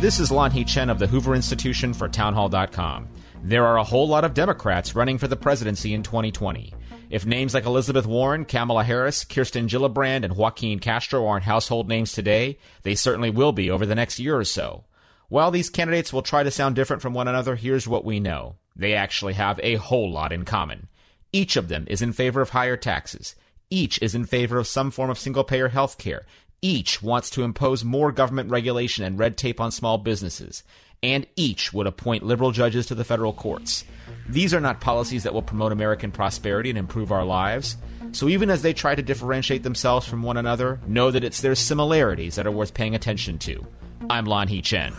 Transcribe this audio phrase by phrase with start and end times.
[0.00, 3.08] This is Lanhee Chen of the Hoover Institution for Townhall.com.
[3.42, 6.72] There are a whole lot of Democrats running for the presidency in 2020.
[7.10, 12.12] If names like Elizabeth Warren, Kamala Harris, Kirsten Gillibrand, and Joaquin Castro aren't household names
[12.12, 14.84] today, they certainly will be over the next year or so.
[15.28, 18.54] While these candidates will try to sound different from one another, here's what we know.
[18.76, 20.86] They actually have a whole lot in common.
[21.32, 23.34] Each of them is in favor of higher taxes.
[23.68, 26.24] Each is in favor of some form of single payer health care.
[26.60, 30.64] Each wants to impose more government regulation and red tape on small businesses.
[31.04, 33.84] And each would appoint liberal judges to the federal courts.
[34.28, 37.76] These are not policies that will promote American prosperity and improve our lives.
[38.10, 41.54] So even as they try to differentiate themselves from one another, know that it's their
[41.54, 43.64] similarities that are worth paying attention to.
[44.10, 44.92] I'm Lanhee Chen.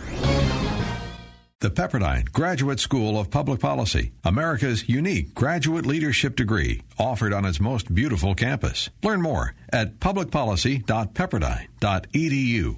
[1.62, 7.60] The Pepperdine Graduate School of Public Policy, America's unique graduate leadership degree, offered on its
[7.60, 8.90] most beautiful campus.
[9.04, 12.78] Learn more at publicpolicy.pepperdine.edu.